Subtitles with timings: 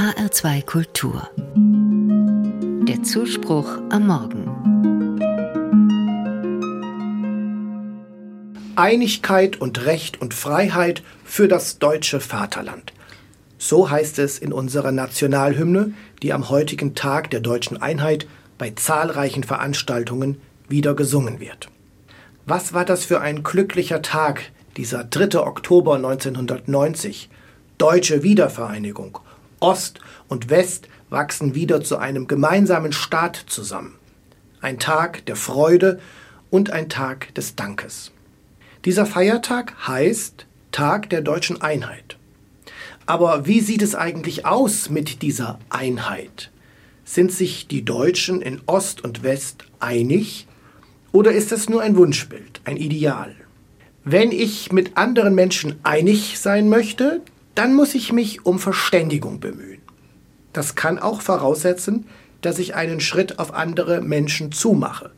[0.00, 1.28] HR2 Kultur.
[2.88, 4.48] Der Zuspruch am Morgen.
[8.76, 12.94] Einigkeit und Recht und Freiheit für das deutsche Vaterland.
[13.58, 15.92] So heißt es in unserer Nationalhymne,
[16.22, 18.26] die am heutigen Tag der deutschen Einheit
[18.56, 21.68] bei zahlreichen Veranstaltungen wieder gesungen wird.
[22.46, 25.40] Was war das für ein glücklicher Tag, dieser 3.
[25.40, 27.28] Oktober 1990?
[27.76, 29.18] Deutsche Wiedervereinigung.
[29.60, 33.96] Ost und West wachsen wieder zu einem gemeinsamen Staat zusammen.
[34.60, 36.00] Ein Tag der Freude
[36.50, 38.12] und ein Tag des Dankes.
[38.84, 42.16] Dieser Feiertag heißt Tag der deutschen Einheit.
[43.06, 46.50] Aber wie sieht es eigentlich aus mit dieser Einheit?
[47.04, 50.46] Sind sich die Deutschen in Ost und West einig?
[51.12, 53.34] Oder ist es nur ein Wunschbild, ein Ideal?
[54.04, 57.20] Wenn ich mit anderen Menschen einig sein möchte,
[57.54, 59.82] dann muss ich mich um Verständigung bemühen.
[60.52, 62.06] Das kann auch voraussetzen,
[62.40, 65.10] dass ich einen Schritt auf andere Menschen zumache,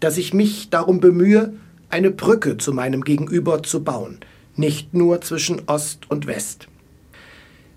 [0.00, 1.54] dass ich mich darum bemühe,
[1.90, 4.18] eine Brücke zu meinem Gegenüber zu bauen,
[4.56, 6.68] nicht nur zwischen Ost und West.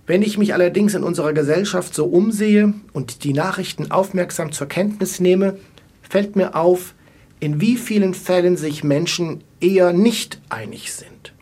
[0.07, 5.19] Wenn ich mich allerdings in unserer Gesellschaft so umsehe und die Nachrichten aufmerksam zur Kenntnis
[5.19, 5.57] nehme,
[6.01, 6.95] fällt mir auf,
[7.39, 11.33] in wie vielen Fällen sich Menschen eher nicht einig sind.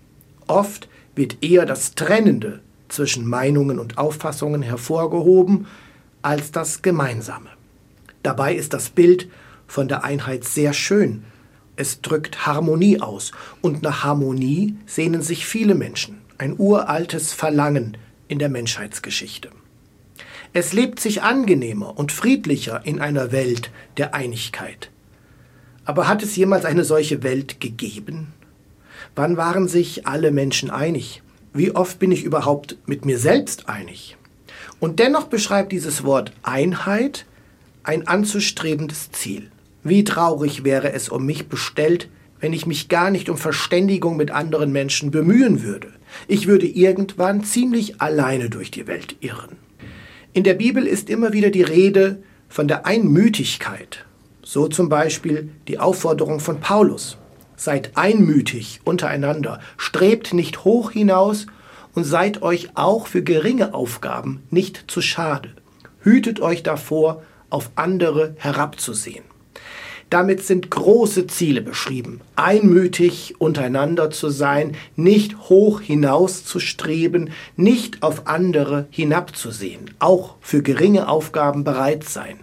[0.48, 0.88] Oft
[1.20, 5.68] wird eher das Trennende zwischen Meinungen und Auffassungen hervorgehoben
[6.22, 7.50] als das Gemeinsame.
[8.24, 9.30] Dabei ist das Bild
[9.68, 11.26] von der Einheit sehr schön.
[11.76, 16.22] Es drückt Harmonie aus und nach Harmonie sehnen sich viele Menschen.
[16.38, 17.98] Ein uraltes Verlangen,
[18.30, 19.50] in der Menschheitsgeschichte.
[20.54, 24.90] Es lebt sich angenehmer und friedlicher in einer Welt der Einigkeit.
[25.84, 28.34] Aber hat es jemals eine solche Welt gegeben?
[29.16, 31.22] Wann waren sich alle Menschen einig?
[31.54, 34.18] Wie oft bin ich überhaupt mit mir selbst einig?
[34.80, 37.26] Und dennoch beschreibt dieses Wort Einheit
[37.84, 39.50] ein anzustrebendes Ziel.
[39.84, 44.32] Wie traurig wäre es um mich bestellt, wenn ich mich gar nicht um Verständigung mit
[44.32, 45.90] anderen Menschen bemühen würde.
[46.28, 49.58] Ich würde irgendwann ziemlich alleine durch die Welt irren.
[50.34, 54.06] In der Bibel ist immer wieder die Rede von der Einmütigkeit.
[54.44, 57.18] So zum Beispiel die Aufforderung von Paulus.
[57.60, 61.46] Seid einmütig untereinander, strebt nicht hoch hinaus
[61.94, 65.50] und seid euch auch für geringe Aufgaben nicht zu schade.
[66.00, 69.26] Hütet euch davor, auf andere herabzusehen.
[70.10, 72.22] Damit sind große Ziele beschrieben.
[72.38, 80.64] Einmütig untereinander zu sein, nicht hoch hinaus zu streben, nicht auf andere hinabzusehen, auch für
[80.64, 82.40] geringe Aufgaben bereit sein.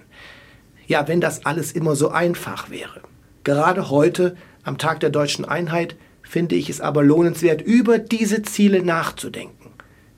[0.86, 3.00] Ja, wenn das alles immer so einfach wäre.
[3.44, 8.82] Gerade heute, am Tag der deutschen Einheit, finde ich es aber lohnenswert, über diese Ziele
[8.82, 9.70] nachzudenken.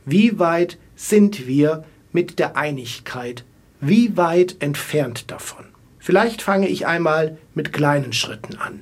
[0.04, 3.44] Wie weit sind wir mit der Einigkeit?
[3.80, 5.66] Wie weit entfernt davon?
[5.98, 8.80] Vielleicht fange ich einmal mit kleinen Schritten an.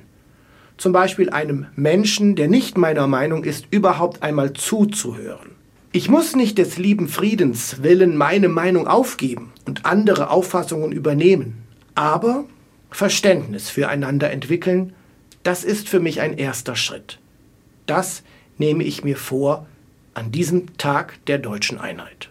[0.77, 5.51] Zum Beispiel einem Menschen, der nicht meiner Meinung ist, überhaupt einmal zuzuhören.
[5.91, 11.63] Ich muss nicht des lieben Friedens willen meine Meinung aufgeben und andere Auffassungen übernehmen,
[11.95, 12.45] aber
[12.91, 14.93] Verständnis füreinander entwickeln,
[15.47, 17.19] das ist für mich ein erster Schritt.
[17.85, 18.21] Das
[18.57, 19.65] nehme ich mir vor
[20.13, 22.27] an diesem Tag der deutschen Einheit.